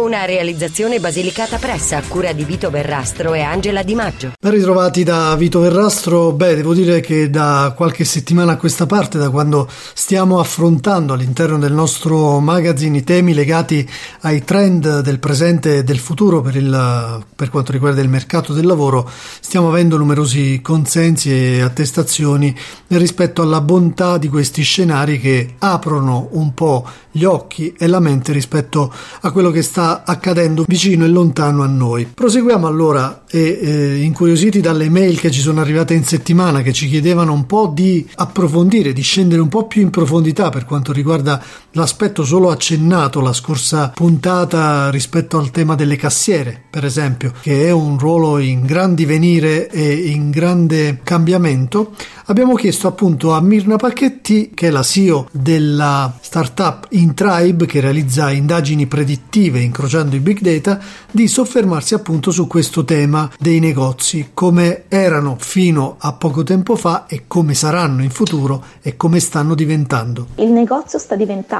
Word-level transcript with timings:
Una 0.00 0.24
realizzazione 0.24 0.98
basilicata 0.98 1.58
pressa 1.58 1.98
a 1.98 2.02
cura 2.02 2.32
di 2.32 2.42
Vito 2.44 2.70
Verrastro 2.70 3.34
e 3.34 3.42
Angela 3.42 3.82
Di 3.82 3.94
Maggio. 3.94 4.32
Ben 4.40 4.52
ritrovati 4.52 5.02
da 5.04 5.36
Vito 5.36 5.60
Verrastro. 5.60 6.32
Beh, 6.32 6.56
devo 6.56 6.72
dire 6.72 7.00
che 7.00 7.28
da 7.28 7.74
qualche 7.76 8.06
settimana 8.06 8.52
a 8.52 8.56
questa 8.56 8.86
parte, 8.86 9.18
da 9.18 9.28
quando 9.28 9.68
stiamo 9.92 10.40
affrontando 10.40 11.12
all'interno 11.12 11.58
del 11.58 11.74
nostro 11.74 12.40
magazine 12.40 12.96
i 12.96 13.04
temi 13.04 13.34
legati 13.34 13.86
ai 14.22 14.42
trend 14.42 15.00
del 15.00 15.18
presente 15.18 15.76
e 15.76 15.84
del 15.84 15.98
futuro 15.98 16.40
per, 16.40 16.56
il, 16.56 17.22
per 17.36 17.50
quanto 17.50 17.70
riguarda 17.70 18.00
il 18.00 18.08
mercato 18.08 18.54
del 18.54 18.64
lavoro, 18.64 19.06
stiamo 19.40 19.68
avendo 19.68 19.98
numerosi 19.98 20.60
consensi 20.62 21.30
e 21.30 21.60
attestazioni 21.60 22.56
rispetto 22.88 23.42
alla 23.42 23.60
bontà 23.60 24.16
di 24.16 24.28
questi 24.28 24.62
scenari 24.62 25.20
che 25.20 25.56
aprono 25.58 26.28
un 26.32 26.54
po' 26.54 26.88
gli 27.10 27.24
occhi 27.24 27.74
e 27.76 27.86
la 27.86 28.00
mente 28.00 28.32
rispetto 28.32 28.92
a 29.20 29.30
quello 29.32 29.50
che 29.50 29.62
sta 29.62 30.02
accadendo 30.04 30.64
vicino 30.66 31.04
e 31.04 31.08
lontano 31.08 31.62
a 31.62 31.66
noi. 31.66 32.06
Proseguiamo 32.12 32.66
allora 32.66 33.24
e 33.28 33.58
eh, 33.60 34.02
incuriositi 34.02 34.60
dalle 34.60 34.88
mail 34.88 35.18
che 35.18 35.30
ci 35.30 35.40
sono 35.40 35.60
arrivate 35.60 35.94
in 35.94 36.04
settimana 36.04 36.62
che 36.62 36.72
ci 36.72 36.88
chiedevano 36.88 37.32
un 37.32 37.46
po' 37.46 37.70
di 37.72 38.06
approfondire, 38.16 38.92
di 38.92 39.02
scendere 39.02 39.40
un 39.40 39.48
po' 39.48 39.66
più 39.66 39.82
in 39.82 39.90
profondità 39.90 40.50
per 40.50 40.64
quanto 40.64 40.92
riguarda 40.92 41.42
l'aspetto 41.72 42.24
solo 42.24 42.50
accennato 42.50 43.20
la 43.20 43.32
scorsa 43.32 43.90
puntata 43.94 44.90
rispetto 44.90 45.38
al 45.38 45.50
tema 45.50 45.74
delle 45.74 45.96
cassiere, 45.96 46.60
per 46.68 46.84
esempio, 46.84 47.32
che 47.40 47.66
è 47.66 47.70
un 47.70 47.98
ruolo 47.98 48.38
in 48.38 48.64
gran 48.64 48.94
divenire 48.94 49.68
e 49.68 49.92
in 49.92 50.30
grande 50.30 51.00
cambiamento. 51.02 51.92
Abbiamo 52.26 52.54
chiesto 52.54 52.86
appunto 52.86 53.32
a 53.32 53.40
Mirna 53.40 53.76
Pacchetti, 53.76 54.50
che 54.54 54.68
è 54.68 54.70
la 54.70 54.82
CEO 54.82 55.28
della 55.32 56.12
startup 56.20 56.86
Intribe 56.90 57.66
che 57.66 57.80
realizza 57.80 58.30
indagini 58.30 58.86
predittive 58.86 59.60
incrociando 59.60 60.16
i 60.16 60.20
big 60.20 60.40
data, 60.40 60.80
di 61.10 61.26
soffermarsi 61.26 61.94
appunto 61.94 62.30
su 62.30 62.46
questo 62.46 62.84
tema 62.84 63.30
dei 63.38 63.58
negozi, 63.58 64.30
come 64.32 64.84
erano 64.88 65.36
fino 65.38 65.96
a 65.98 66.12
poco 66.12 66.44
tempo 66.44 66.76
fa 66.76 67.06
e 67.06 67.24
come 67.26 67.54
saranno 67.54 68.02
in 68.02 68.10
futuro 68.10 68.64
e 68.80 68.96
come 68.96 69.18
stanno 69.18 69.54
diventando. 69.54 70.28
Il 70.36 70.50
negozio 70.50 70.98
sta 70.98 71.16
diventando 71.16 71.59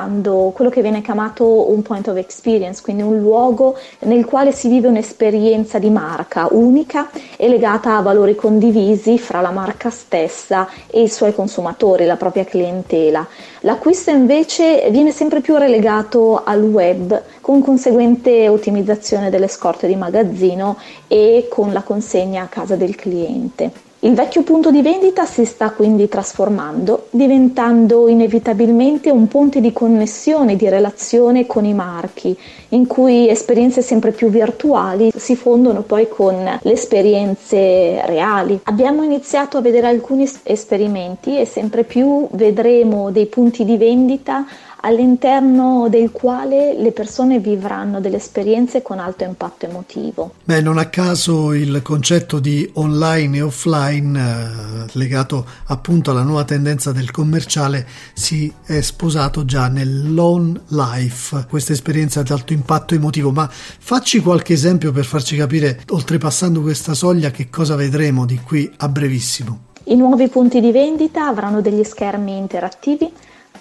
quello 0.52 0.70
che 0.70 0.82
viene 0.82 1.02
chiamato 1.02 1.70
un 1.70 1.82
point 1.82 2.06
of 2.08 2.16
experience, 2.16 2.80
quindi 2.82 3.02
un 3.02 3.18
luogo 3.18 3.76
nel 4.00 4.24
quale 4.24 4.52
si 4.52 4.68
vive 4.68 4.88
un'esperienza 4.88 5.78
di 5.78 5.90
marca 5.90 6.48
unica 6.50 7.10
e 7.36 7.48
legata 7.48 7.96
a 7.96 8.02
valori 8.02 8.34
condivisi 8.34 9.18
fra 9.18 9.40
la 9.40 9.50
marca 9.50 9.90
stessa 9.90 10.68
e 10.86 11.02
i 11.02 11.08
suoi 11.08 11.34
consumatori, 11.34 12.06
la 12.06 12.16
propria 12.16 12.44
clientela. 12.44 13.26
L'acquisto 13.60 14.10
invece 14.10 14.88
viene 14.90 15.10
sempre 15.10 15.40
più 15.40 15.56
relegato 15.56 16.42
al 16.44 16.62
web 16.62 17.22
con 17.40 17.62
conseguente 17.62 18.48
ottimizzazione 18.48 19.30
delle 19.30 19.48
scorte 19.48 19.86
di 19.86 19.96
magazzino 19.96 20.78
e 21.08 21.46
con 21.50 21.72
la 21.72 21.82
consegna 21.82 22.44
a 22.44 22.46
casa 22.46 22.76
del 22.76 22.94
cliente. 22.94 23.88
Il 24.02 24.14
vecchio 24.14 24.42
punto 24.44 24.70
di 24.70 24.80
vendita 24.80 25.26
si 25.26 25.44
sta 25.44 25.72
quindi 25.72 26.08
trasformando, 26.08 27.08
diventando 27.10 28.08
inevitabilmente 28.08 29.10
un 29.10 29.28
ponte 29.28 29.60
di 29.60 29.74
connessione, 29.74 30.56
di 30.56 30.70
relazione 30.70 31.44
con 31.44 31.66
i 31.66 31.74
marchi, 31.74 32.34
in 32.70 32.86
cui 32.86 33.28
esperienze 33.28 33.82
sempre 33.82 34.12
più 34.12 34.30
virtuali 34.30 35.12
si 35.14 35.36
fondono 35.36 35.82
poi 35.82 36.08
con 36.08 36.34
le 36.34 36.72
esperienze 36.72 38.00
reali. 38.06 38.58
Abbiamo 38.62 39.02
iniziato 39.02 39.58
a 39.58 39.60
vedere 39.60 39.88
alcuni 39.88 40.26
esperimenti 40.44 41.38
e 41.38 41.44
sempre 41.44 41.84
più 41.84 42.26
vedremo 42.30 43.10
dei 43.10 43.26
punti 43.26 43.66
di 43.66 43.76
vendita 43.76 44.46
all'interno 44.80 45.88
del 45.88 46.10
quale 46.10 46.74
le 46.78 46.92
persone 46.92 47.38
vivranno 47.38 48.00
delle 48.00 48.16
esperienze 48.16 48.82
con 48.82 48.98
alto 48.98 49.24
impatto 49.24 49.66
emotivo. 49.66 50.34
Beh, 50.44 50.60
non 50.60 50.78
a 50.78 50.86
caso 50.86 51.52
il 51.52 51.80
concetto 51.82 52.38
di 52.38 52.68
online 52.74 53.38
e 53.38 53.42
offline 53.42 54.18
eh, 54.18 54.90
legato 54.92 55.46
appunto 55.66 56.10
alla 56.10 56.22
nuova 56.22 56.44
tendenza 56.44 56.92
del 56.92 57.10
commerciale 57.10 57.86
si 58.14 58.52
è 58.64 58.80
sposato 58.80 59.44
già 59.44 59.68
nell'on 59.68 60.60
life, 60.68 61.46
questa 61.48 61.72
esperienza 61.72 62.20
ad 62.20 62.30
alto 62.30 62.52
impatto 62.52 62.94
emotivo, 62.94 63.30
ma 63.30 63.48
facci 63.50 64.20
qualche 64.20 64.52
esempio 64.52 64.92
per 64.92 65.04
farci 65.04 65.36
capire, 65.36 65.80
oltrepassando 65.88 66.60
questa 66.60 66.94
soglia, 66.94 67.30
che 67.30 67.48
cosa 67.50 67.74
vedremo 67.76 68.26
di 68.26 68.40
qui 68.40 68.70
a 68.78 68.88
brevissimo. 68.88 69.68
I 69.84 69.96
nuovi 69.96 70.28
punti 70.28 70.60
di 70.60 70.70
vendita 70.72 71.26
avranno 71.26 71.60
degli 71.60 71.82
schermi 71.82 72.36
interattivi 72.36 73.10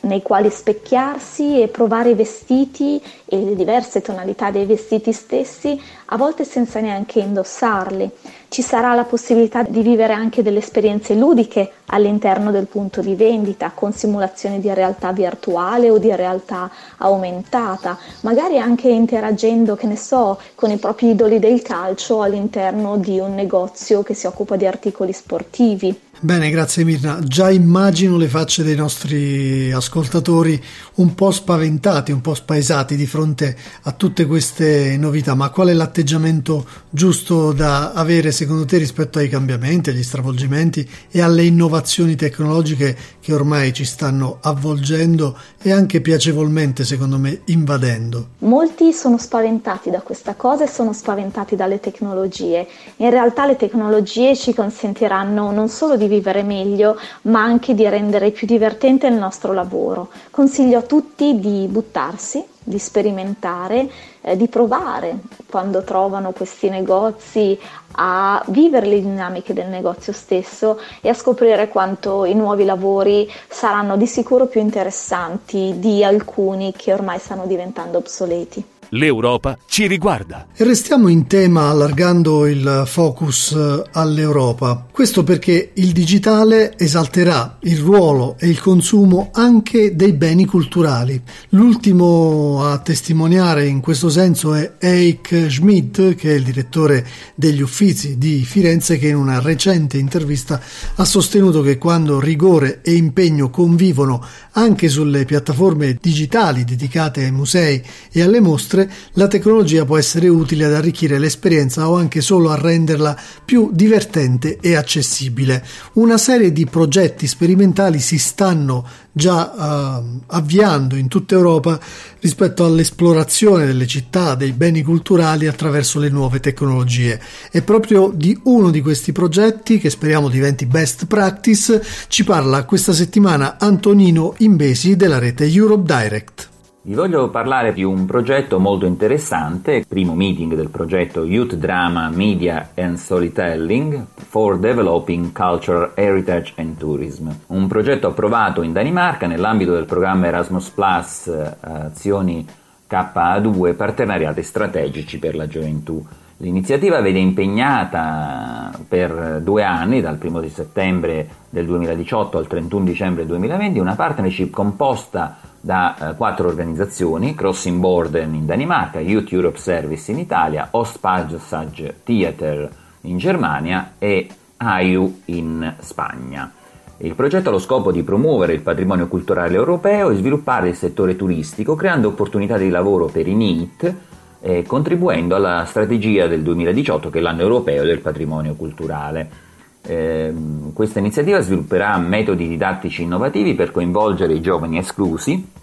nei 0.01 0.21
quali 0.21 0.49
specchiarsi 0.49 1.61
e 1.61 1.67
provare 1.67 2.11
i 2.11 2.15
vestiti 2.15 3.01
e 3.25 3.37
le 3.37 3.55
diverse 3.55 4.01
tonalità 4.01 4.51
dei 4.51 4.65
vestiti 4.65 5.11
stessi, 5.11 5.79
a 6.05 6.17
volte 6.17 6.43
senza 6.43 6.79
neanche 6.79 7.19
indossarli. 7.19 8.09
Ci 8.47 8.61
sarà 8.63 8.95
la 8.95 9.03
possibilità 9.03 9.61
di 9.61 9.81
vivere 9.81 10.13
anche 10.13 10.41
delle 10.41 10.57
esperienze 10.57 11.13
ludiche 11.13 11.71
all'interno 11.88 12.49
del 12.49 12.65
punto 12.65 13.01
di 13.01 13.13
vendita, 13.13 13.71
con 13.75 13.93
simulazioni 13.93 14.59
di 14.59 14.73
realtà 14.73 15.11
virtuale 15.11 15.89
o 15.91 15.99
di 15.99 16.15
realtà 16.15 16.71
aumentata, 16.97 17.97
magari 18.21 18.57
anche 18.57 18.89
interagendo, 18.89 19.75
che 19.75 19.85
ne 19.85 19.97
so, 19.97 20.39
con 20.55 20.71
i 20.71 20.77
propri 20.77 21.09
idoli 21.09 21.38
del 21.38 21.61
calcio 21.61 22.21
all'interno 22.21 22.97
di 22.97 23.19
un 23.19 23.35
negozio 23.35 24.01
che 24.01 24.15
si 24.15 24.25
occupa 24.25 24.55
di 24.55 24.65
articoli 24.65 25.13
sportivi. 25.13 26.07
Bene, 26.22 26.50
grazie 26.50 26.84
Mirna. 26.84 27.19
Già 27.24 27.50
immagino 27.50 28.18
le 28.18 28.28
facce 28.28 28.62
dei 28.62 28.75
nostri 28.75 29.72
ascoltatori 29.72 30.62
un 30.96 31.16
po' 31.16 31.31
spaventati, 31.31 32.12
un 32.12 32.19
po' 32.19 32.34
spaesati 32.34 32.97
di 32.97 33.06
fronte 33.06 33.56
a 33.84 33.94
tutte 33.94 34.25
queste 34.25 34.97
novità, 34.97 35.34
ma 35.34 35.50
qual 35.50 35.69
è 35.69 35.74
l'atteggiamento 35.74 36.66
giusto 36.90 37.53
da 37.53 37.94
avere 37.94 38.34
secondo 38.34 38.66
te 38.66 38.78
rispetto 38.80 39.18
ai 39.18 39.30
cambiamenti, 39.30 39.91
agli 39.91 40.03
stravolgimenti 40.03 40.85
e 41.09 41.22
alle 41.22 41.44
innovazioni 41.44 42.18
tecnologiche 42.18 42.97
che 43.22 43.34
ormai 43.34 43.72
ci 43.72 43.86
stanno 43.86 44.40
avvolgendo 44.41 45.38
e 45.62 45.72
anche 45.72 46.01
piacevolmente, 46.01 46.84
secondo 46.84 47.18
me, 47.18 47.44
invadendo? 47.46 48.31
Molti 48.40 48.91
sono 48.91 49.18
spaventati 49.18 49.90
da 49.90 50.01
questa 50.01 50.34
cosa 50.36 50.66
e 50.66 50.68
sono 50.68 50.91
spaventati 50.91 51.56
dalle 51.56 51.80
tecnologie. 51.80 52.68
In 52.97 53.09
realtà 53.09 53.46
le 53.46 53.56
tecnologie 53.56 54.36
ci 54.36 54.53
consentiranno 54.53 55.51
non 55.51 55.69
solo 55.69 55.96
di 55.96 56.07
vivere 56.09 56.43
meglio, 56.43 56.99
ma 57.23 57.41
anche 57.41 57.73
di 57.73 57.87
rendere 57.87 58.31
più 58.31 58.45
divertente 58.45 59.07
il 59.07 59.13
nostro 59.13 59.53
lavoro. 59.53 60.09
Consiglio 60.29 60.79
a 60.79 60.81
tutti 60.81 61.39
di 61.39 61.67
buttarsi, 61.69 62.43
di 62.61 62.77
sperimentare, 62.77 63.89
eh, 64.21 64.35
di 64.35 64.47
provare 64.47 65.19
quando 65.49 65.83
trovano 65.83 66.31
questi 66.31 66.69
negozi 66.69 67.57
a 67.93 68.43
vivere 68.47 68.85
le 68.85 69.01
dinamiche 69.01 69.53
del 69.53 69.67
negozio 69.67 70.13
stesso 70.13 70.79
e 71.01 71.09
a 71.09 71.13
scoprire 71.13 71.69
quanto 71.69 72.25
i 72.25 72.35
nuovi 72.35 72.65
lavori 72.65 73.31
saranno 73.47 73.97
di 73.97 74.05
sicuro 74.05 74.47
più 74.47 74.61
interessanti 74.61 75.75
di 75.77 76.03
alcuni 76.03 76.73
che 76.75 76.93
ormai 76.93 77.19
stanno 77.19 77.45
diventando 77.45 77.97
obsoleti. 77.97 78.77
L'Europa 78.91 79.57
ci 79.67 79.85
riguarda. 79.85 80.47
E 80.55 80.63
restiamo 80.63 81.09
in 81.09 81.27
tema 81.27 81.69
allargando 81.69 82.47
il 82.47 82.83
focus 82.88 83.51
eh, 83.51 83.83
all'Europa. 83.91 84.88
Questo 84.91 85.24
perché 85.24 85.71
il 85.75 85.91
digitale 85.91 86.77
esalterà 86.77 87.57
il 87.62 87.77
ruolo 87.77 88.36
e 88.39 88.47
il 88.47 88.59
consumo 88.59 89.30
anche 89.33 89.95
dei 89.95 90.13
beni 90.13 90.45
culturali. 90.45 91.21
L'ultimo 91.50 92.65
a 92.65 92.80
testimoniare 92.80 93.68
in 93.68 93.80
questo 93.80 94.09
senso 94.09 94.56
è 94.56 94.74
Eik 94.80 95.45
Schmidt, 95.50 96.15
che 96.15 96.31
è 96.31 96.36
il 96.36 96.44
direttore 96.44 97.06
degli 97.36 97.62
Uffizi 97.62 98.18
di 98.18 98.44
Firenze, 98.44 98.97
che 98.97 99.09
in 99.09 99.15
una 99.15 99.39
recente 99.39 99.97
intervista 99.97 100.59
ha 100.95 101.06
sostenuto 101.06 101.62
che 101.62 101.77
quando 101.77 102.19
rigore 102.19 102.81
e 102.81 102.94
impegno 102.94 103.50
convivono 103.50 104.25
anche 104.53 104.89
sulle 104.89 105.25
piattaforme 105.25 105.97
digitali 106.01 106.63
dedicate 106.63 107.24
ai 107.24 107.31
musei 107.31 107.81
e 108.12 108.21
alle 108.21 108.39
mostre, 108.39 108.78
Inoltre, 108.79 108.91
la 109.13 109.27
tecnologia 109.27 109.85
può 109.85 109.97
essere 109.97 110.27
utile 110.29 110.65
ad 110.65 110.73
arricchire 110.73 111.19
l'esperienza 111.19 111.89
o 111.89 111.97
anche 111.97 112.21
solo 112.21 112.49
a 112.49 112.55
renderla 112.55 113.17
più 113.43 113.69
divertente 113.73 114.57
e 114.61 114.75
accessibile. 114.75 115.65
Una 115.93 116.17
serie 116.17 116.51
di 116.53 116.65
progetti 116.65 117.27
sperimentali 117.27 117.99
si 117.99 118.17
stanno 118.17 118.87
già 119.11 119.99
uh, 119.99 120.21
avviando 120.27 120.95
in 120.95 121.09
tutta 121.09 121.35
Europa 121.35 121.77
rispetto 122.21 122.63
all'esplorazione 122.63 123.65
delle 123.65 123.87
città, 123.87 124.35
dei 124.35 124.53
beni 124.53 124.81
culturali 124.81 125.47
attraverso 125.47 125.99
le 125.99 126.09
nuove 126.09 126.39
tecnologie. 126.39 127.19
E 127.51 127.61
proprio 127.61 128.11
di 128.13 128.37
uno 128.43 128.69
di 128.69 128.81
questi 128.81 129.11
progetti, 129.11 129.79
che 129.79 129.89
speriamo 129.89 130.29
diventi 130.29 130.65
best 130.65 131.05
practice, 131.05 131.83
ci 132.07 132.23
parla 132.23 132.63
questa 132.63 132.93
settimana 132.93 133.57
Antonino 133.59 134.35
Imbesi 134.37 134.95
della 134.95 135.19
rete 135.19 135.45
Europe 135.45 135.83
Direct. 135.83 136.49
Vi 136.89 136.95
voglio 136.95 137.30
parlare 137.30 137.71
di 137.71 137.83
un 137.83 138.07
progetto 138.07 138.57
molto 138.57 138.88
interessante, 138.88 139.86
primo 139.88 140.15
meeting 140.15 140.56
del 140.56 140.71
progetto 140.71 141.24
Youth 141.24 141.53
Drama, 141.53 142.09
Media 142.09 142.71
and 142.74 142.95
Storytelling 142.95 144.07
for 144.15 144.57
Developing 144.57 145.31
Cultural 145.31 145.91
Heritage 145.94 146.53
and 146.56 146.77
Tourism, 146.77 147.30
un 147.50 147.68
progetto 147.68 148.07
approvato 148.07 148.63
in 148.63 148.74
Danimarca 148.74 149.27
nell'ambito 149.27 149.74
del 149.74 149.86
programma 149.86 150.25
Erasmus 150.25 150.69
Plus 150.69 151.27
eh, 151.27 151.57
Azioni 151.59 152.44
KA2 152.89 153.75
Partenariati 153.75 154.41
Strategici 154.41 155.19
per 155.19 155.36
la 155.36 155.45
Gioventù. 155.45 156.03
L'iniziativa 156.41 157.01
vede 157.01 157.19
impegnata 157.19 158.71
per 158.88 159.41
due 159.44 159.62
anni, 159.63 160.00
dal 160.00 160.18
1 160.21 160.47
settembre 160.47 161.27
del 161.50 161.65
2018 161.65 162.38
al 162.38 162.47
31 162.47 162.86
dicembre 162.86 163.25
2020, 163.25 163.77
una 163.80 163.95
partnership 163.95 164.50
composta 164.50 165.36
da 165.59 166.12
eh, 166.12 166.15
quattro 166.15 166.47
organizzazioni, 166.47 167.36
Crossing 167.36 167.77
Borden 167.81 168.36
in 168.36 168.45
Danimarca, 168.45 169.01
Youth 169.01 169.33
Europe 169.33 169.57
Service 169.57 170.09
in 170.13 170.19
Italia, 170.19 170.69
Ostpassage 170.71 171.95
Theater 172.06 172.71
in 173.01 173.18
Germania 173.18 173.95
e 174.00 174.30
AIU 174.56 175.24
in 175.25 175.74
Spagna. 175.80 176.53
Il 177.00 177.15
progetto 177.15 177.50
ha 177.50 177.51
lo 177.51 177.59
scopo 177.59 177.91
di 177.91 178.03
promuovere 178.03 178.53
il 178.53 178.62
patrimonio 178.62 179.07
culturale 179.07 179.56
europeo 179.56 180.09
e 180.09 180.15
sviluppare 180.15 180.69
il 180.69 180.75
settore 180.75 181.18
turistico, 181.18 181.75
creando 181.75 182.07
opportunità 182.07 182.57
di 182.57 182.69
lavoro 182.69 183.07
per 183.07 183.27
i 183.27 183.36
NEET, 183.36 183.95
e 184.41 184.63
contribuendo 184.63 185.36
alla 185.36 185.65
strategia 185.65 186.27
del 186.27 186.41
2018 186.41 187.09
che 187.09 187.19
è 187.19 187.21
l'anno 187.21 187.41
europeo 187.41 187.83
del 187.83 188.00
patrimonio 188.00 188.56
culturale. 188.56 189.47
Eh, 189.81 190.33
questa 190.74 191.00
iniziativa 191.00 191.39
svilupperà 191.39 191.97
metodi 191.97 192.47
didattici 192.47 193.03
innovativi 193.03 193.53
per 193.56 193.71
coinvolgere 193.71 194.33
i 194.33 194.41
giovani 194.41 194.77
esclusi 194.77 195.57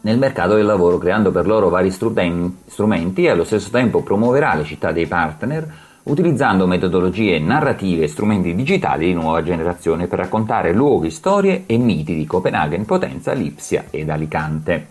nel 0.00 0.18
mercato 0.18 0.54
del 0.54 0.64
lavoro, 0.64 0.98
creando 0.98 1.32
per 1.32 1.46
loro 1.46 1.68
vari 1.68 1.90
strumenti 1.90 3.24
e 3.24 3.30
allo 3.30 3.44
stesso 3.44 3.70
tempo 3.70 4.02
promuoverà 4.02 4.54
le 4.54 4.64
città 4.64 4.92
dei 4.92 5.06
partner 5.06 5.86
utilizzando 6.04 6.66
metodologie 6.66 7.38
narrative 7.38 8.04
e 8.04 8.08
strumenti 8.08 8.54
digitali 8.54 9.06
di 9.06 9.12
nuova 9.12 9.42
generazione 9.42 10.06
per 10.06 10.20
raccontare 10.20 10.72
luoghi, 10.72 11.10
storie 11.10 11.64
e 11.66 11.76
miti 11.76 12.14
di 12.14 12.24
Copenaghen, 12.24 12.86
Potenza, 12.86 13.32
Lipsia 13.32 13.86
ed 13.90 14.08
Alicante. 14.08 14.86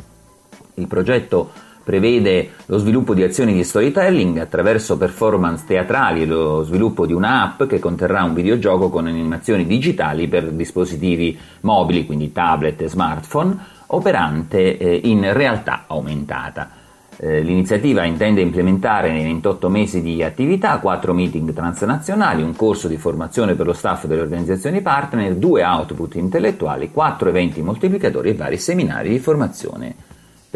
Il 0.75 0.87
progetto 0.87 1.49
prevede 1.87 2.49
lo 2.65 2.79
sviluppo 2.79 3.13
di 3.13 3.23
azioni 3.23 3.53
di 3.53 3.63
storytelling 3.63 4.39
attraverso 4.39 4.97
performance 4.97 5.63
teatrali 5.65 6.23
e 6.23 6.25
lo 6.25 6.61
sviluppo 6.63 7.05
di 7.05 7.13
un'app 7.13 7.63
che 7.63 7.79
conterrà 7.79 8.23
un 8.23 8.33
videogioco 8.33 8.89
con 8.89 9.07
animazioni 9.07 9.65
digitali 9.65 10.27
per 10.27 10.51
dispositivi 10.51 11.39
mobili, 11.61 12.05
quindi 12.05 12.33
tablet 12.33 12.81
e 12.81 12.89
smartphone, 12.89 13.57
operante 13.87 14.77
eh, 14.77 14.99
in 15.05 15.31
realtà 15.31 15.85
aumentata. 15.87 16.71
Eh, 17.15 17.39
l'iniziativa 17.39 18.03
intende 18.03 18.41
implementare 18.41 19.09
nei 19.13 19.23
28 19.23 19.69
mesi 19.69 20.01
di 20.01 20.21
attività 20.21 20.79
quattro 20.79 21.13
meeting 21.13 21.53
transnazionali, 21.53 22.41
un 22.41 22.53
corso 22.53 22.89
di 22.89 22.97
formazione 22.97 23.55
per 23.55 23.65
lo 23.65 23.71
staff 23.71 24.07
delle 24.07 24.19
organizzazioni 24.19 24.81
partner, 24.81 25.35
due 25.35 25.63
output 25.63 26.15
intellettuali, 26.15 26.91
quattro 26.91 27.29
eventi 27.29 27.61
moltiplicatori 27.61 28.31
e 28.31 28.33
vari 28.33 28.57
seminari 28.57 29.07
di 29.07 29.19
formazione 29.19 29.95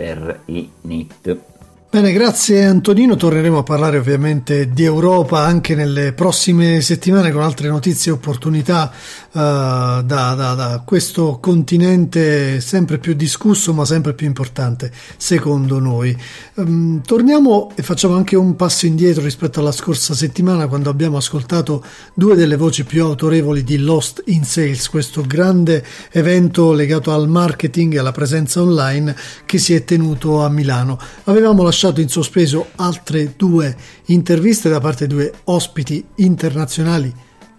per 0.02 0.40
i 0.48 0.68
NIT. 0.82 1.61
Bene, 1.94 2.14
grazie 2.14 2.64
Antonino, 2.64 3.18
torneremo 3.18 3.58
a 3.58 3.64
parlare 3.64 3.98
ovviamente 3.98 4.70
di 4.70 4.86
Europa 4.86 5.40
anche 5.40 5.76
nelle 5.76 6.14
prossime 6.14 6.80
settimane 6.80 7.34
con 7.34 7.42
altre 7.42 7.68
notizie 7.68 8.12
e 8.12 8.14
opportunità 8.14 8.90
uh, 8.90 9.38
da, 9.38 10.02
da, 10.02 10.54
da, 10.54 10.84
questo 10.86 11.40
continente 11.42 12.62
sempre 12.62 12.98
più 12.98 13.14
discusso 13.14 13.74
ma 13.74 13.84
sempre 13.84 14.14
più 14.14 14.26
importante 14.26 14.90
secondo 15.18 15.80
noi. 15.80 16.18
Um, 16.54 17.02
torniamo 17.02 17.74
e 17.76 17.84
facciamo 17.84 18.16
anche 18.16 18.38
un 18.38 18.56
passo 18.56 18.86
indietro 18.86 19.22
rispetto 19.22 19.60
alla 19.60 19.74
scorsa 19.74 20.14
settimana 20.14 20.68
quando 20.68 20.90
abbiamo 20.90 21.18
ascoltato 21.18 21.84
due 22.14 22.36
delle 22.36 22.56
voci 22.56 22.86
più 22.86 23.04
autorevoli 23.04 23.66
di 23.66 23.78
Lost 23.78 24.24
in 24.28 24.46
Sales, 24.46 24.88
questo 24.88 25.26
grande 25.28 25.84
evento 26.12 26.72
legato 26.72 27.12
al 27.12 27.28
marketing 27.28 27.96
e 27.96 28.00
alla 28.00 28.14
presenza 28.14 28.62
online 28.62 29.14
che 29.46 29.58
si 29.58 29.74
è 29.74 29.84
tenuto 29.84 30.42
a 30.42 30.48
Milano. 30.48 30.98
Avevamo 31.26 31.64
lasciato 31.64 31.80
lasciato 31.82 32.02
in 32.02 32.10
sospeso 32.10 32.68
altre 32.76 33.34
due 33.36 33.76
interviste 34.06 34.70
da 34.70 34.80
parte 34.80 35.08
di 35.08 35.16
due 35.16 35.34
ospiti 35.46 36.06
internazionali 36.18 37.12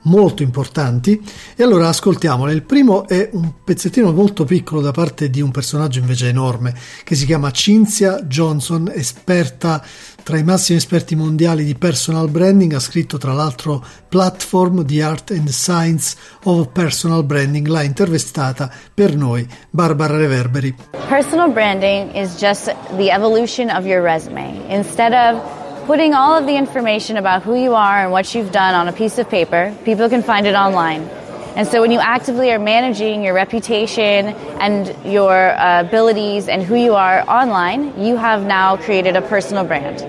molto 0.03 0.45
importanti 0.45 1.21
e 1.57 1.63
allora 1.63 1.89
ascoltiamole. 1.89 2.53
Il 2.53 2.63
primo 2.63 3.09
è 3.09 3.31
un 3.33 3.53
pezzettino 3.65 4.13
molto 4.13 4.45
piccolo 4.45 4.81
da 4.81 4.93
parte 4.93 5.29
di 5.29 5.41
un 5.41 5.51
personaggio 5.51 5.99
invece 5.99 6.29
enorme 6.29 6.73
che 7.03 7.17
si 7.17 7.27
chiama 7.27 7.51
Cinzia 7.51 8.23
Johnson, 8.23 8.93
esperta 8.95 9.85
tra 10.23 10.39
i 10.39 10.43
massimi 10.43 10.79
esperti 10.79 11.15
mondiali 11.15 11.65
di 11.65 11.75
personal 11.75 12.29
branding, 12.29 12.73
ha 12.75 12.81
scritto 12.81 13.19
tra 13.19 13.33
l'altro 13.33 13.85
Platform 14.09 14.85
The 14.85 15.03
Art 15.03 15.31
and 15.31 15.49
Science 15.49 16.17
of 16.45 16.69
Personal 16.73 17.25
Branding, 17.25 17.67
l'ha 17.67 17.83
intervistata 17.83 18.71
per 18.95 19.17
noi 19.17 19.47
Barbara 19.71 20.17
Reverberi. 20.17 20.75
Personal 21.09 21.51
branding 21.51 22.15
is 22.15 22.37
just 22.39 22.75
the 22.97 23.11
evolution 23.11 23.71
of 23.71 23.85
your 23.85 24.03
resume. 24.03 24.61
Instead 24.69 25.13
of 25.13 25.41
putting 25.87 26.15
all 26.15 26.37
of 26.39 26.47
the 26.47 26.57
information 26.57 27.17
about 27.17 27.43
who 27.43 27.55
you 27.55 27.75
are 27.75 28.03
and 28.03 28.13
what 28.13 28.35
you've 28.35 28.53
done 28.53 28.75
on 28.75 28.89
a 28.89 28.93
piece 28.93 29.19
of 29.19 29.29
paper, 29.29 29.73
people 29.85 30.09
can 30.09 30.23
find 30.23 30.47
it 30.47 30.55
online. 30.55 31.22
And 31.55 31.69
so 31.69 31.83
when 31.83 31.91
you 31.91 31.99
actively 31.99 32.51
are 32.51 32.59
managing 32.59 33.23
your 33.23 33.35
reputation 33.35 34.29
and 34.59 34.97
your 35.05 35.51
uh, 35.51 35.83
abilities 35.83 36.49
and 36.49 36.63
who 36.63 36.77
you 36.77 36.95
are 36.95 37.29
online, 37.29 38.03
you 38.03 38.17
have 38.17 38.47
now 38.47 38.77
created 38.79 39.17
a 39.17 39.23
personal 39.23 39.65
brand. 39.65 40.01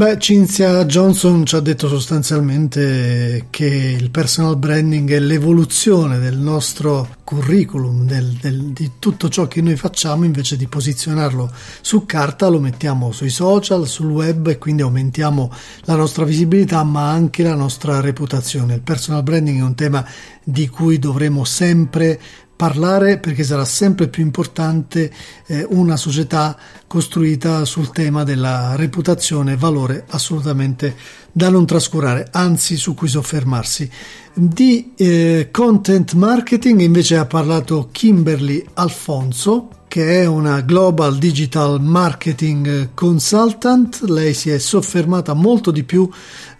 Beh, 0.00 0.18
Cinzia 0.18 0.86
Johnson 0.86 1.44
ci 1.44 1.56
ha 1.56 1.60
detto 1.60 1.86
sostanzialmente 1.86 3.48
che 3.50 3.66
il 3.66 4.10
personal 4.10 4.56
branding 4.56 5.10
è 5.10 5.18
l'evoluzione 5.18 6.18
del 6.18 6.38
nostro 6.38 7.16
curriculum, 7.22 8.06
del, 8.06 8.32
del, 8.40 8.72
di 8.72 8.92
tutto 8.98 9.28
ciò 9.28 9.46
che 9.46 9.60
noi 9.60 9.76
facciamo, 9.76 10.24
invece 10.24 10.56
di 10.56 10.66
posizionarlo 10.66 11.52
su 11.82 12.06
carta 12.06 12.48
lo 12.48 12.60
mettiamo 12.60 13.12
sui 13.12 13.28
social, 13.28 13.86
sul 13.86 14.10
web 14.10 14.46
e 14.46 14.56
quindi 14.56 14.80
aumentiamo 14.80 15.52
la 15.82 15.96
nostra 15.96 16.24
visibilità 16.24 16.82
ma 16.82 17.10
anche 17.10 17.42
la 17.42 17.54
nostra 17.54 18.00
reputazione. 18.00 18.76
Il 18.76 18.80
personal 18.80 19.22
branding 19.22 19.58
è 19.58 19.62
un 19.62 19.74
tema 19.74 20.02
di 20.42 20.66
cui 20.68 20.98
dovremo 20.98 21.44
sempre 21.44 22.18
parlare 22.60 23.16
perché 23.16 23.42
sarà 23.42 23.64
sempre 23.64 24.08
più 24.08 24.22
importante 24.22 25.10
eh, 25.46 25.66
una 25.70 25.96
società 25.96 26.54
costruita 26.86 27.64
sul 27.64 27.90
tema 27.90 28.22
della 28.22 28.76
reputazione, 28.76 29.56
valore 29.56 30.04
assolutamente 30.10 30.94
da 31.32 31.48
non 31.48 31.64
trascurare, 31.64 32.28
anzi 32.30 32.76
su 32.76 32.92
cui 32.92 33.08
soffermarsi. 33.08 33.90
Di 34.34 34.92
eh, 34.94 35.48
content 35.50 36.12
marketing 36.12 36.80
invece 36.80 37.16
ha 37.16 37.24
parlato 37.24 37.88
Kimberly 37.90 38.62
Alfonso, 38.74 39.79
che 39.90 40.22
è 40.22 40.24
una 40.24 40.60
Global 40.60 41.18
Digital 41.18 41.80
Marketing 41.80 42.90
Consultant. 42.94 44.02
Lei 44.02 44.34
si 44.34 44.48
è 44.48 44.58
soffermata 44.58 45.34
molto 45.34 45.72
di 45.72 45.82
più, 45.82 46.08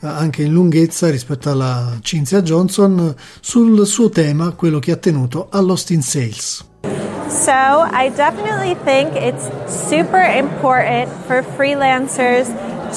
eh, 0.01 0.07
anche 0.09 0.43
in 0.43 0.53
lunghezza 0.53 1.09
rispetto 1.11 1.49
alla 1.49 1.97
Cinzia 2.03 2.43
Johnson, 2.43 3.15
sul 3.41 3.87
suo 3.87 4.09
tema, 4.09 4.51
quello 4.51 4.81
che 4.81 4.91
ha 4.91 4.97
tenuto 4.97 5.47
all'Austin 5.49 6.03
Sales. 6.03 6.65
So, 7.29 7.53
I 7.53 8.11
definitely 8.17 8.77
think 8.83 9.15
it's 9.15 9.49
super 9.89 10.25
important 10.37 11.09
for 11.29 11.45
freelancers 11.57 12.49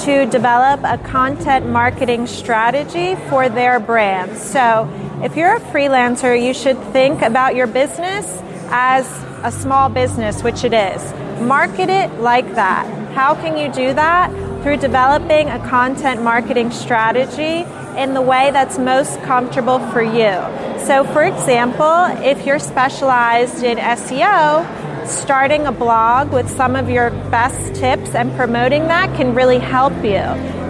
to 0.03 0.25
develop 0.25 0.83
a 0.83 0.97
content 1.11 1.69
marketing 1.69 2.25
strategy 2.25 3.15
for 3.29 3.49
their 3.49 3.79
brand. 3.79 4.35
So, 4.35 4.87
if 5.21 5.35
you're 5.35 5.57
a 5.57 5.61
freelancer, 5.71 6.33
you 6.35 6.55
should 6.55 6.79
think 6.91 7.21
about 7.21 7.53
your 7.53 7.67
business 7.67 8.25
as 8.71 9.05
a 9.43 9.51
small 9.51 9.89
business, 9.89 10.41
which 10.41 10.63
it 10.63 10.73
is. 10.73 11.13
Market 11.41 11.89
it 11.89 12.11
like 12.19 12.55
that. 12.55 12.85
How 13.13 13.35
can 13.35 13.57
you 13.57 13.71
do 13.71 13.93
that? 13.93 14.31
Through 14.63 14.77
developing 14.77 15.49
a 15.49 15.59
content 15.67 16.23
marketing 16.23 16.71
strategy 16.71 17.65
in 17.97 18.13
the 18.13 18.21
way 18.21 18.49
that's 18.51 18.79
most 18.79 19.21
comfortable 19.23 19.79
for 19.91 20.01
you. 20.01 20.39
So, 20.79 21.03
for 21.13 21.23
example, 21.23 22.05
if 22.23 22.45
you're 22.45 22.59
specialized 22.59 23.63
in 23.63 23.77
SEO, 23.77 24.65
starting 25.07 25.65
a 25.67 25.71
blog 25.71 26.31
with 26.31 26.49
some 26.49 26.75
of 26.75 26.89
your 26.89 27.09
best 27.29 27.75
tips 27.75 28.15
and 28.15 28.31
promoting 28.35 28.83
that 28.83 29.15
can 29.15 29.35
really 29.35 29.59
help 29.59 29.93
you. 30.03 30.21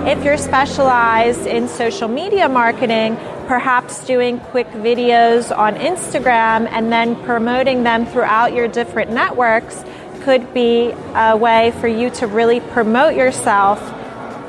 If 0.06 0.24
you're 0.24 0.38
specialized 0.38 1.46
in 1.46 1.68
social 1.68 2.08
media 2.08 2.50
marketing, 2.50 3.16
perhaps 3.48 4.06
doing 4.06 4.40
quick 4.40 4.68
videos 4.72 5.56
on 5.56 5.76
Instagram 5.76 6.68
and 6.72 6.92
then 6.92 7.16
promoting 7.24 7.84
them 7.84 8.06
throughout 8.06 8.54
your 8.54 8.68
different 8.68 9.12
networks 9.12 9.84
could 10.22 10.54
be 10.54 10.92
a 11.16 11.36
way 11.36 11.74
for 11.80 11.88
you 11.88 12.10
to 12.10 12.28
really 12.28 12.60
promote 12.60 13.16
yourself 13.16 13.80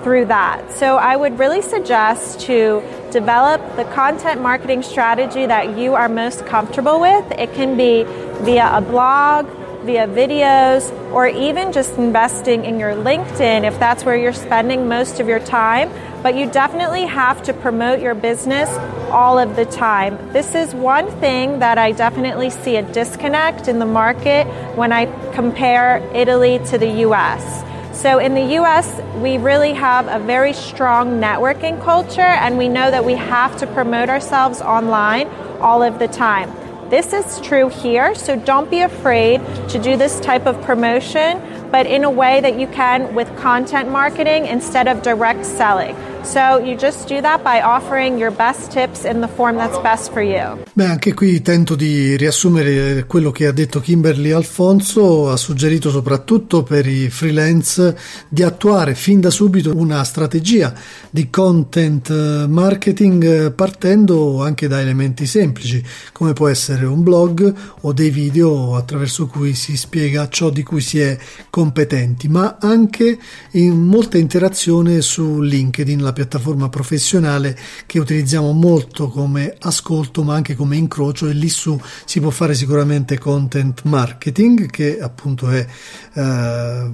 through 0.05 0.27
that. 0.27 0.71
So 0.73 0.97
I 0.97 1.17
would 1.17 1.39
really 1.39 1.63
suggest 1.63 2.41
to 2.43 2.83
develop 3.11 3.61
the 3.77 3.85
content 3.87 4.41
marketing 4.41 4.83
strategy 4.83 5.47
that 5.47 5.79
you 5.79 5.95
are 5.95 6.09
most 6.09 6.47
comfortable 6.47 7.01
with. 7.01 7.31
It 7.33 7.53
can 7.55 7.77
be 7.77 8.05
via 8.45 8.77
a 8.77 8.81
blog, 8.81 9.47
via 9.85 10.07
videos, 10.07 10.91
or 11.13 11.27
even 11.27 11.73
just 11.73 11.97
investing 11.97 12.65
in 12.65 12.79
your 12.79 12.95
LinkedIn 12.95 13.65
if 13.65 13.79
that's 13.79 14.05
where 14.05 14.17
you're 14.17 14.33
spending 14.33 14.89
most 14.89 15.21
of 15.21 15.29
your 15.29 15.41
time. 15.41 15.91
But 16.23 16.37
you 16.37 16.51
definitely 16.51 17.05
have 17.05 17.43
to 17.45 17.53
promote 17.53 18.01
your 18.01 18.15
business 18.15 18.71
all 19.11 19.39
of 19.39 19.57
the 19.57 19.67
time. 19.67 20.17
This 20.33 20.55
is 20.55 20.75
one 20.75 21.11
thing 21.21 21.59
that 21.59 21.77
I 21.77 21.93
definitely 21.93 22.51
see 22.51 22.77
a 22.77 22.83
disconnect 22.83 23.69
in 23.69 23.79
the 23.79 23.87
market 23.87 24.47
when 24.75 24.93
I 24.93 25.05
compare 25.33 25.99
Italy 26.15 26.61
to 26.71 26.79
the 26.79 26.91
US. 27.07 27.63
So 27.93 28.19
in 28.19 28.35
the 28.35 28.57
US, 28.59 29.01
we 29.23 29.39
really 29.39 29.73
have 29.73 30.09
a 30.09 30.19
very 30.25 30.53
strong 30.53 31.21
networking 31.21 31.81
culture, 31.83 32.21
and 32.23 32.59
we 32.59 32.69
know 32.69 32.91
that 32.91 33.05
we 33.05 33.15
have 33.15 33.57
to 33.59 33.67
promote 33.69 34.09
ourselves 34.09 34.61
online 34.61 35.29
all 35.61 35.83
of 35.83 35.99
the 35.99 36.09
time. 36.09 36.51
This 36.95 37.13
is 37.13 37.41
true 37.41 37.71
here, 37.71 38.15
so 38.15 38.37
don't 38.37 38.71
be 38.71 38.83
afraid 38.83 39.41
to 39.69 39.81
do 39.81 39.97
this 39.97 40.21
type 40.21 40.47
of 40.47 40.63
promotion, 40.63 41.41
but 41.75 41.87
in 41.89 42.05
a 42.05 42.09
way 42.09 42.41
that 42.41 42.57
you 42.57 42.69
can 42.69 43.13
with 43.17 43.29
content 43.35 43.91
marketing 43.91 44.47
instead 44.47 44.87
of 44.87 45.03
direct 45.03 45.45
selling. 45.45 45.97
So 46.23 46.59
you 46.59 46.75
just 46.75 47.07
do 47.07 47.21
that 47.21 47.43
by 47.43 47.61
offering 47.61 48.17
your 48.17 48.31
best 48.31 48.71
tips 48.71 49.05
in 49.05 49.21
the 49.21 49.29
form 49.29 49.57
that's 49.57 49.79
best 49.83 50.11
for 50.11 50.23
you. 50.23 50.63
Beh, 50.73 50.87
anche 50.87 51.13
qui 51.13 51.43
tento 51.43 51.75
di 51.75 52.17
riassumere 52.17 53.05
quello 53.07 53.31
che 53.31 53.47
ha 53.47 53.53
detto 53.53 53.79
Kimberly 53.79 54.31
Alfonso, 54.31 55.31
ha 55.31 55.37
suggerito 55.37 55.91
soprattutto 55.91 56.63
per 56.63 56.87
i 56.87 57.11
freelance 57.11 57.95
di 58.29 58.43
attuare 58.43 58.95
fin 58.95 59.21
da 59.21 59.29
subito 59.29 59.77
una 59.77 60.03
strategia 60.03 60.73
di 61.11 61.29
content 61.29 62.47
marketing 62.47 63.53
partendo 63.53 64.43
anche 64.43 64.67
da 64.67 64.81
elementi 64.81 65.27
semplici, 65.27 65.85
come 66.13 66.33
può 66.33 66.49
essere 66.49 66.87
un 66.87 67.03
blog 67.03 67.55
o 67.83 67.93
dei 67.93 68.11
video 68.11 68.77
attraverso 68.77 69.27
cui 69.27 69.53
si 69.53 69.77
spiega 69.77 70.27
ciò 70.29 70.49
di 70.49 70.63
cui 70.63 70.81
si 70.81 71.01
è 71.01 71.19
competenti, 71.65 72.29
ma 72.29 72.59
anche 72.61 73.19
in 73.53 73.81
molta 73.81 74.19
interazione 74.19 75.01
su 75.01 75.41
LinkedIn, 75.41 76.03
la 76.03 76.13
piattaforma 76.13 76.69
professionale 76.69 77.57
che 77.87 77.99
utilizziamo 77.99 78.53
molto 78.53 79.09
come 79.09 79.57
ascolto 79.61 80.23
ma 80.23 80.35
anche 80.35 80.55
come 80.55 80.77
incrocio 80.77 81.27
e 81.27 81.33
lì 81.33 81.49
su 81.49 81.81
si 82.05 82.21
può 82.21 82.29
fare 82.29 82.55
sicuramente 82.55 83.19
content 83.19 83.81
marketing 83.85 84.69
che 84.69 85.01
appunto 85.01 85.49
è 85.49 85.67
eh, 86.15 86.93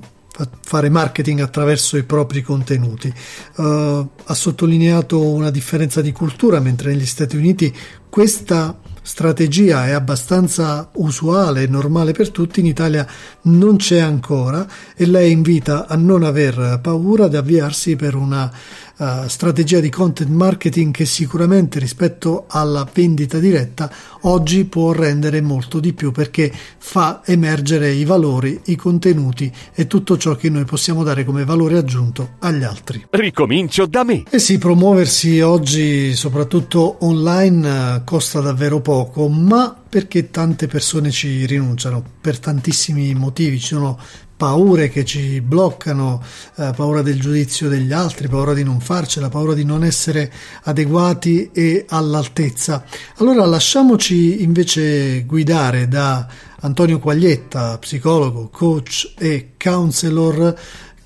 fare 0.63 0.89
marketing 0.89 1.41
attraverso 1.41 1.97
i 1.97 2.05
propri 2.05 2.41
contenuti. 2.43 3.13
Uh, 3.57 4.09
ha 4.25 4.35
sottolineato 4.35 5.21
una 5.21 5.51
differenza 5.51 6.01
di 6.01 6.13
cultura, 6.13 6.61
mentre 6.61 6.93
negli 6.93 7.05
Stati 7.05 7.37
Uniti 7.37 7.75
questa 8.09 8.79
strategia 9.03 9.87
è 9.87 9.91
abbastanza 9.91 10.91
usuale 10.95 11.63
e 11.63 11.67
normale 11.67 12.13
per 12.13 12.31
tutti, 12.31 12.61
in 12.61 12.67
Italia 12.67 13.07
non 13.43 13.77
c'è 13.77 13.99
ancora 13.99 14.67
e 14.95 15.07
lei 15.07 15.33
invita 15.33 15.87
a 15.87 15.97
non 15.97 16.23
aver 16.23 16.79
paura 16.83 17.29
di 17.29 17.37
avviarsi 17.37 17.97
per 17.97 18.15
una 18.15 18.51
uh, 18.97 19.27
strategia 19.27 19.81
di 19.81 19.89
content 19.89 20.31
marketing 20.31 20.93
che 20.93 21.05
sicuramente 21.05 21.79
rispetto 21.79 22.45
alla 22.49 22.87
vendita 22.93 23.39
diretta 23.39 23.91
oggi 24.23 24.65
può 24.65 24.93
rendere 24.93 25.41
molto 25.41 25.81
di 25.81 25.93
più 25.93 26.13
perché 26.13 26.53
fa 26.79 27.23
emergere 27.25 27.91
i 27.91 28.05
valori, 28.05 28.61
i 28.67 28.77
contenuti 28.77 29.51
e 29.75 29.87
tutto 29.87 30.19
ciò 30.19 30.35
che 30.37 30.51
noi 30.51 30.65
possiamo 30.65 31.03
dare 31.03 31.25
come 31.25 31.45
valore 31.45 31.79
aggiunto 31.79 32.33
agli 32.41 32.63
altri. 32.63 33.07
Ricomincio 33.11 33.87
da 33.87 34.05
me. 34.05 34.23
E 34.31 34.39
sì, 34.39 34.59
promuoversi 34.59 35.41
oggi 35.41 36.15
soprattutto 36.15 36.97
online 37.01 38.03
costa 38.05 38.41
davvero 38.41 38.81
poco, 38.81 38.90
ma 39.29 39.77
perché 39.89 40.31
tante 40.31 40.67
persone 40.67 41.11
ci 41.11 41.47
rinunciano 41.47 42.03
per 42.21 42.39
tantissimi 42.39 43.15
motivi, 43.15 43.59
ci 43.59 43.75
sono 43.75 43.99
paure 44.41 44.89
che 44.89 45.05
ci 45.05 45.43
bloccano, 45.43 46.23
eh, 46.57 46.73
paura 46.75 47.03
del 47.03 47.21
giudizio 47.21 47.69
degli 47.69 47.93
altri, 47.93 48.27
paura 48.27 48.55
di 48.55 48.65
non 48.65 48.81
farcela, 48.81 49.29
paura 49.29 49.53
di 49.53 49.65
non 49.65 49.85
essere 49.85 50.33
adeguati 50.63 51.51
e 51.53 51.85
all'altezza. 51.87 52.83
Allora 53.17 53.45
lasciamoci 53.45 54.43
invece 54.43 55.25
guidare 55.27 55.89
da 55.89 56.27
Antonio 56.61 56.99
Quaglietta, 56.99 57.77
psicologo, 57.77 58.49
coach 58.49 59.13
e 59.19 59.53
counselor 59.59 60.55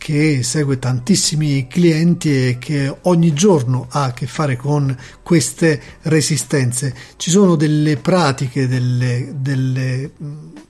che 0.04 0.42
segue 0.42 0.78
tantissimi 0.78 1.66
clienti 1.66 2.48
e 2.48 2.58
che 2.58 2.94
ogni 3.04 3.32
giorno 3.32 3.86
ha 3.88 4.04
a 4.04 4.12
che 4.12 4.26
fare 4.26 4.54
con 4.54 4.94
queste 5.22 5.80
resistenze. 6.02 6.94
Ci 7.16 7.30
sono 7.30 7.56
delle 7.56 7.96
pratiche, 7.96 8.68
delle, 8.68 9.32
delle 9.38 10.10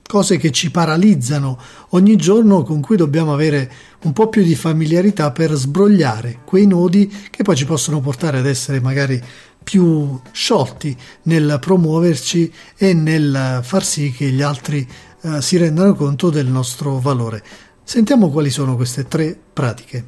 cose 0.07 0.37
che 0.37 0.53
ci 0.53 0.71
paralizzano 0.71 1.59
ogni 1.91 2.15
giorno 2.15 2.63
con 2.63 2.81
cui 2.81 2.97
dobbiamo 2.97 3.35
avere 3.35 3.69
un 4.03 4.13
po' 4.13 4.29
più 4.29 4.45
di 4.45 4.55
familiarità 4.55 5.33
per 5.33 5.53
sbrogliare 5.53 6.43
quei 6.45 6.69
nodi 6.69 7.13
che 7.29 7.43
poi 7.43 7.57
ci 7.57 7.65
possono 7.65 7.99
portare 7.99 8.39
ad 8.39 8.47
essere 8.47 8.81
magari 8.81 9.21
più 9.65 10.17
sciolti 10.31 10.97
nel 11.23 11.59
promuoverci 11.61 12.53
e 12.77 12.95
nel 12.95 13.59
far 13.65 13.85
sì 13.85 14.13
che 14.13 14.31
gli 14.31 14.43
altri 14.43 14.87
eh, 15.23 15.41
si 15.41 15.57
rendano 15.57 15.95
conto 15.95 16.29
del 16.29 16.47
nostro 16.47 17.01
valore. 17.01 17.43
Sentiamo 17.87 18.31
quali 18.31 18.49
sono 18.49 18.77
queste 18.77 19.07
tre 19.07 19.37
pratiche. 19.53 20.07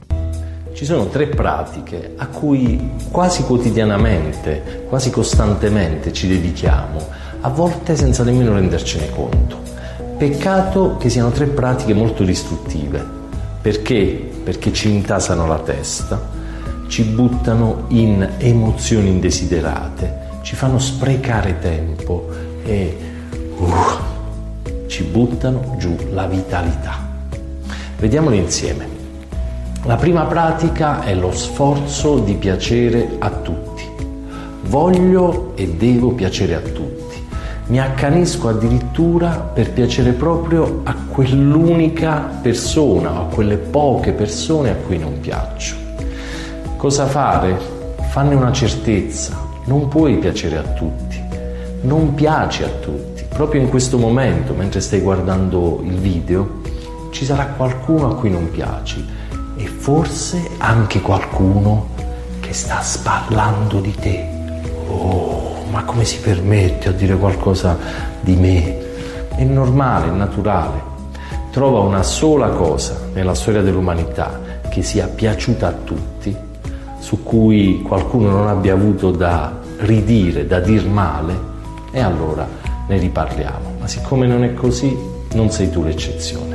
Ci 0.72 0.86
sono 0.86 1.08
tre 1.08 1.26
pratiche 1.26 2.14
a 2.16 2.26
cui 2.26 2.92
quasi 3.10 3.42
quotidianamente, 3.42 4.86
quasi 4.88 5.10
costantemente 5.10 6.10
ci 6.10 6.26
dedichiamo, 6.26 6.98
a 7.42 7.48
volte 7.50 7.94
senza 7.94 8.24
nemmeno 8.24 8.54
rendercene 8.54 9.10
conto. 9.10 9.58
Peccato 10.16 10.96
che 10.96 11.10
siano 11.10 11.30
tre 11.30 11.46
pratiche 11.48 11.92
molto 11.92 12.24
distruttive. 12.24 13.04
Perché? 13.60 14.30
Perché 14.42 14.72
ci 14.72 14.88
intasano 14.88 15.46
la 15.46 15.58
testa, 15.58 16.18
ci 16.88 17.04
buttano 17.04 17.84
in 17.88 18.26
emozioni 18.38 19.10
indesiderate, 19.10 20.40
ci 20.40 20.56
fanno 20.56 20.78
sprecare 20.78 21.58
tempo 21.58 22.26
e 22.64 22.96
uh, 23.58 24.86
ci 24.86 25.02
buttano 25.04 25.76
giù 25.78 25.94
la 26.12 26.26
vitalità. 26.26 27.05
Vediamoli 27.98 28.36
insieme. 28.36 28.86
La 29.84 29.96
prima 29.96 30.24
pratica 30.24 31.02
è 31.02 31.14
lo 31.14 31.32
sforzo 31.32 32.18
di 32.18 32.34
piacere 32.34 33.16
a 33.18 33.30
tutti. 33.30 33.84
Voglio 34.64 35.52
e 35.54 35.66
devo 35.68 36.10
piacere 36.10 36.56
a 36.56 36.60
tutti. 36.60 37.24
Mi 37.68 37.80
accanisco 37.80 38.48
addirittura 38.48 39.30
per 39.30 39.72
piacere 39.72 40.12
proprio 40.12 40.82
a 40.84 40.94
quell'unica 41.08 42.38
persona 42.42 43.12
o 43.12 43.22
a 43.22 43.34
quelle 43.34 43.56
poche 43.56 44.12
persone 44.12 44.70
a 44.70 44.74
cui 44.74 44.98
non 44.98 45.18
piaccio. 45.18 45.74
Cosa 46.76 47.06
fare? 47.06 47.58
Fanne 48.10 48.34
una 48.34 48.52
certezza. 48.52 49.38
Non 49.64 49.88
puoi 49.88 50.18
piacere 50.18 50.58
a 50.58 50.62
tutti. 50.62 51.18
Non 51.80 52.12
piaci 52.12 52.62
a 52.62 52.68
tutti. 52.68 53.24
Proprio 53.26 53.62
in 53.62 53.70
questo 53.70 53.96
momento, 53.96 54.52
mentre 54.52 54.80
stai 54.80 55.00
guardando 55.00 55.80
il 55.82 55.96
video, 55.96 56.64
ci 57.16 57.24
sarà 57.24 57.46
qualcuno 57.46 58.10
a 58.10 58.14
cui 58.14 58.28
non 58.28 58.50
piaci 58.50 59.02
e 59.56 59.66
forse 59.66 60.50
anche 60.58 61.00
qualcuno 61.00 61.86
che 62.40 62.52
sta 62.52 62.82
sparlando 62.82 63.80
di 63.80 63.94
te. 63.94 64.28
Oh, 64.86 65.64
ma 65.70 65.84
come 65.84 66.04
si 66.04 66.18
permette 66.18 66.90
a 66.90 66.92
dire 66.92 67.16
qualcosa 67.16 67.78
di 68.20 68.36
me? 68.36 69.28
È 69.34 69.42
normale, 69.44 70.08
è 70.08 70.10
naturale. 70.10 70.78
Trova 71.50 71.80
una 71.80 72.02
sola 72.02 72.50
cosa 72.50 73.08
nella 73.14 73.34
storia 73.34 73.62
dell'umanità 73.62 74.38
che 74.68 74.82
sia 74.82 75.06
piaciuta 75.06 75.68
a 75.68 75.72
tutti, 75.72 76.36
su 76.98 77.22
cui 77.22 77.80
qualcuno 77.80 78.28
non 78.28 78.46
abbia 78.46 78.74
avuto 78.74 79.10
da 79.10 79.58
ridire, 79.78 80.46
da 80.46 80.60
dir 80.60 80.86
male, 80.86 81.34
e 81.92 81.98
allora 81.98 82.46
ne 82.86 82.98
riparliamo. 82.98 83.76
Ma 83.80 83.88
siccome 83.88 84.26
non 84.26 84.44
è 84.44 84.52
così, 84.52 84.94
non 85.32 85.50
sei 85.50 85.70
tu 85.70 85.82
l'eccezione. 85.82 86.45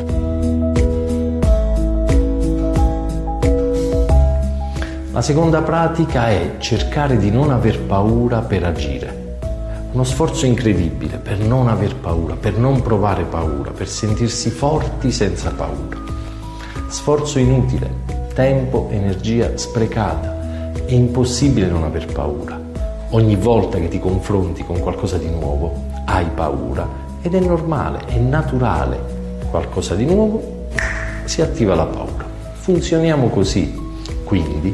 La 5.13 5.21
seconda 5.21 5.61
pratica 5.61 6.29
è 6.29 6.55
cercare 6.59 7.17
di 7.17 7.31
non 7.31 7.51
aver 7.51 7.81
paura 7.81 8.39
per 8.39 8.63
agire. 8.63 9.39
uno 9.91 10.05
sforzo 10.05 10.45
incredibile 10.45 11.17
per 11.17 11.37
non 11.37 11.67
aver 11.67 11.97
paura, 11.97 12.35
per 12.35 12.57
non 12.57 12.81
provare 12.81 13.23
paura, 13.23 13.71
per 13.71 13.89
sentirsi 13.89 14.49
forti 14.49 15.11
senza 15.11 15.51
paura. 15.51 15.97
Sforzo 16.87 17.39
inutile, 17.39 17.89
tempo, 18.33 18.87
energia 18.89 19.57
sprecata. 19.57 20.71
È 20.85 20.93
impossibile 20.93 21.67
non 21.67 21.83
aver 21.83 22.05
paura. 22.05 22.57
Ogni 23.09 23.35
volta 23.35 23.79
che 23.79 23.89
ti 23.89 23.99
confronti 23.99 24.63
con 24.63 24.79
qualcosa 24.79 25.17
di 25.17 25.29
nuovo, 25.29 25.87
hai 26.05 26.27
paura 26.33 26.87
ed 27.21 27.35
è 27.35 27.39
normale, 27.41 28.05
è 28.05 28.17
naturale. 28.17 28.97
Qualcosa 29.49 29.93
di 29.93 30.05
nuovo, 30.05 30.67
si 31.25 31.41
attiva 31.41 31.75
la 31.75 31.85
paura. 31.85 32.23
Funzioniamo 32.53 33.27
così. 33.27 33.89
Quindi 34.23 34.73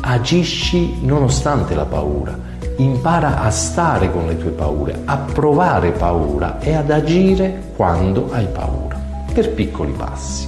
agisci 0.00 0.98
nonostante 1.02 1.74
la 1.74 1.84
paura 1.84 2.48
impara 2.78 3.40
a 3.40 3.50
stare 3.50 4.10
con 4.12 4.26
le 4.26 4.36
tue 4.38 4.50
paure, 4.50 5.02
a 5.04 5.16
provare 5.16 5.90
paura 5.90 6.60
e 6.60 6.74
ad 6.74 6.90
agire 6.90 7.72
quando 7.74 8.30
hai 8.32 8.46
paura, 8.46 8.96
per 9.32 9.52
piccoli 9.52 9.92
passi. 9.92 10.46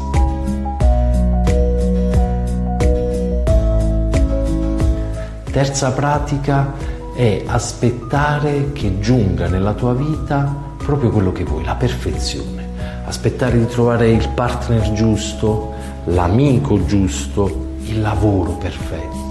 Terza 5.50 5.90
pratica 5.90 6.72
è 7.16 7.42
aspettare 7.46 8.70
che 8.72 9.00
giunga 9.00 9.48
nella 9.48 9.72
tua 9.72 9.94
vita 9.94 10.54
proprio 10.76 11.10
quello 11.10 11.32
che 11.32 11.42
vuoi, 11.42 11.64
la 11.64 11.74
perfezione. 11.74 12.68
Aspettare 13.04 13.58
di 13.58 13.66
trovare 13.66 14.10
il 14.10 14.28
partner 14.28 14.92
giusto, 14.92 15.72
l'amico 16.04 16.84
giusto, 16.86 17.68
il 17.86 18.00
lavoro 18.00 18.52
perfetto 18.52 19.29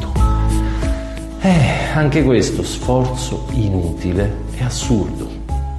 eh, 1.41 1.91
anche 1.93 2.23
questo 2.23 2.63
sforzo 2.63 3.45
inutile 3.51 4.43
è 4.55 4.63
assurdo, 4.63 5.27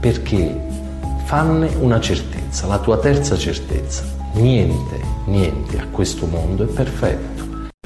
perché 0.00 0.58
fanne 1.24 1.68
una 1.80 2.00
certezza, 2.00 2.66
la 2.66 2.78
tua 2.78 2.98
terza 2.98 3.36
certezza. 3.36 4.02
Niente, 4.34 5.00
niente 5.26 5.78
a 5.78 5.86
questo 5.90 6.26
mondo 6.26 6.64
è 6.64 6.66
perfetto. 6.66 7.39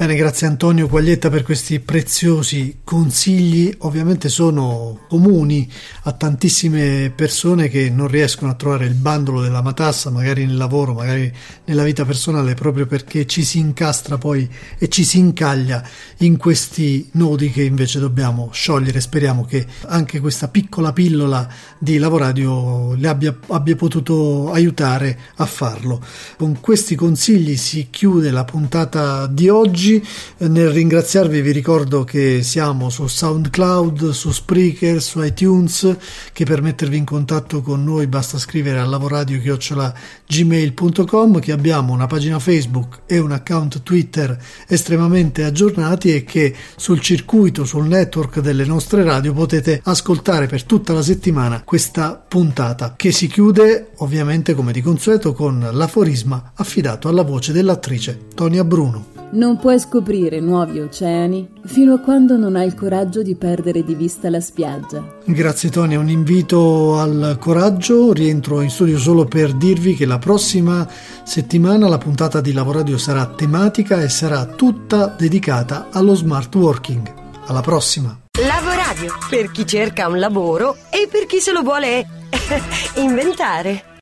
Bene, 0.05 0.19
grazie 0.19 0.45
Antonio 0.45 0.87
Quaglietta 0.87 1.31
per 1.31 1.41
questi 1.41 1.79
preziosi 1.79 2.81
consigli. 2.83 3.73
Ovviamente 3.79 4.29
sono 4.29 4.99
comuni 5.07 5.67
a 6.03 6.11
tantissime 6.11 7.11
persone 7.15 7.69
che 7.69 7.89
non 7.89 8.07
riescono 8.07 8.51
a 8.51 8.53
trovare 8.53 8.85
il 8.85 8.93
bandolo 8.93 9.41
della 9.41 9.63
matassa, 9.63 10.11
magari 10.11 10.45
nel 10.45 10.57
lavoro, 10.57 10.93
magari 10.93 11.33
nella 11.63 11.81
vita 11.81 12.05
personale, 12.05 12.53
proprio 12.53 12.85
perché 12.85 13.25
ci 13.25 13.43
si 13.43 13.57
incastra 13.57 14.19
poi 14.19 14.47
e 14.77 14.89
ci 14.89 15.03
si 15.03 15.17
incaglia 15.17 15.83
in 16.17 16.37
questi 16.37 17.09
nodi 17.13 17.49
che 17.49 17.63
invece 17.63 17.97
dobbiamo 17.97 18.49
sciogliere. 18.53 19.01
Speriamo 19.01 19.43
che 19.43 19.65
anche 19.87 20.19
questa 20.19 20.49
piccola 20.49 20.93
pillola 20.93 21.51
di 21.79 21.97
Lavoradio 21.97 22.93
le 22.93 23.07
abbia, 23.07 23.35
abbia 23.47 23.75
potuto 23.75 24.51
aiutare 24.51 25.17
a 25.37 25.47
farlo. 25.47 25.99
Con 26.37 26.59
questi 26.61 26.93
consigli 26.93 27.57
si 27.57 27.87
chiude 27.89 28.29
la 28.29 28.43
puntata 28.43 29.25
di 29.25 29.49
oggi 29.49 29.93
Eh, 29.95 30.47
nel 30.47 30.69
ringraziarvi 30.69 31.41
vi 31.41 31.51
ricordo 31.51 32.03
che 32.03 32.43
siamo 32.43 32.89
su 32.89 33.07
SoundCloud, 33.07 34.11
su 34.11 34.31
Spreaker, 34.31 35.01
su 35.01 35.21
iTunes, 35.21 35.97
che 36.31 36.45
per 36.45 36.61
mettervi 36.61 36.97
in 36.97 37.05
contatto 37.05 37.61
con 37.61 37.83
noi 37.83 38.05
basta 38.07 38.37
scrivere 38.37 38.79
a 38.79 38.85
lavoradio.gmail.com, 38.85 41.39
che 41.39 41.51
abbiamo 41.51 41.93
una 41.93 42.07
pagina 42.07 42.39
Facebook 42.39 43.01
e 43.05 43.19
un 43.19 43.31
account 43.31 43.83
Twitter 43.83 44.37
estremamente 44.67 45.43
aggiornati 45.43 46.13
e 46.13 46.23
che 46.23 46.55
sul 46.75 46.99
circuito, 46.99 47.65
sul 47.65 47.87
network 47.87 48.39
delle 48.39 48.65
nostre 48.65 49.03
radio 49.03 49.33
potete 49.33 49.81
ascoltare 49.83 50.47
per 50.47 50.63
tutta 50.63 50.93
la 50.93 51.01
settimana 51.01 51.61
questa 51.63 52.23
puntata 52.27 52.93
che 52.95 53.11
si 53.11 53.27
chiude 53.27 53.89
ovviamente 53.97 54.53
come 54.53 54.71
di 54.71 54.81
consueto 54.81 55.33
con 55.33 55.67
l'aforisma 55.71 56.51
affidato 56.55 57.07
alla 57.07 57.23
voce 57.23 57.51
dell'attrice 57.51 58.27
Tonia 58.33 58.63
Bruno. 58.63 59.14
Non 59.31 59.57
puoi 59.57 59.79
scoprire 59.79 60.39
nuovi 60.39 60.79
oceani 60.79 61.49
fino 61.65 61.93
a 61.93 61.99
quando 61.99 62.37
non 62.37 62.55
hai 62.55 62.67
il 62.67 62.75
coraggio 62.75 63.21
di 63.21 63.35
perdere 63.35 63.83
di 63.83 63.95
vista 63.95 64.29
la 64.29 64.39
spiaggia. 64.39 65.03
Grazie 65.25 65.69
Tony, 65.69 65.95
un 65.95 66.09
invito 66.09 66.97
al 66.99 67.37
coraggio. 67.39 68.13
Rientro 68.13 68.61
in 68.61 68.69
studio 68.69 68.97
solo 68.97 69.25
per 69.25 69.53
dirvi 69.53 69.95
che 69.95 70.05
la 70.05 70.19
prossima 70.19 70.87
settimana 71.23 71.87
la 71.87 71.97
puntata 71.97 72.39
di 72.41 72.53
Lavoradio 72.53 72.97
sarà 72.97 73.25
tematica 73.25 74.01
e 74.01 74.09
sarà 74.09 74.45
tutta 74.45 75.07
dedicata 75.07 75.87
allo 75.91 76.13
smart 76.13 76.53
working. 76.55 77.13
Alla 77.47 77.61
prossima! 77.61 78.17
Lavoradio 78.39 79.13
per 79.29 79.51
chi 79.51 79.65
cerca 79.65 80.07
un 80.07 80.19
lavoro 80.19 80.75
e 80.89 81.07
per 81.09 81.25
chi 81.25 81.39
se 81.39 81.51
lo 81.51 81.61
vuole 81.61 82.07
inventare. 82.97 83.93